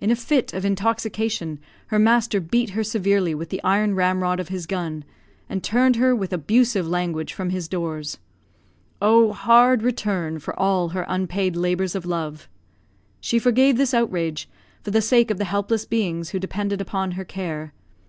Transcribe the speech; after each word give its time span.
In 0.00 0.12
a 0.12 0.14
fit 0.14 0.52
of 0.54 0.64
intoxication 0.64 1.58
her 1.88 1.98
master 1.98 2.38
beat 2.40 2.70
her 2.78 2.84
severely 2.84 3.34
with 3.34 3.48
the 3.48 3.60
iron 3.64 3.96
ramrod 3.96 4.38
of 4.38 4.46
his 4.46 4.66
gun, 4.66 5.02
and 5.48 5.64
turned 5.64 5.96
her, 5.96 6.14
with 6.14 6.32
abusive 6.32 6.86
language, 6.86 7.32
from 7.32 7.50
his 7.50 7.66
doors. 7.66 8.18
Oh, 9.02 9.32
hard 9.32 9.82
return 9.82 10.38
for 10.38 10.56
all 10.56 10.90
her 10.90 11.04
unpaid 11.08 11.56
labours 11.56 11.96
of 11.96 12.06
love! 12.06 12.48
She 13.18 13.40
forgave 13.40 13.76
this 13.76 13.92
outrage 13.92 14.48
for 14.80 14.92
the 14.92 15.02
sake 15.02 15.28
of 15.28 15.38
the 15.38 15.44
helpless 15.44 15.84
beings 15.86 16.30
who 16.30 16.38
depended 16.38 16.80
upon 16.80 17.10
her 17.18 17.24
care. 17.24 17.72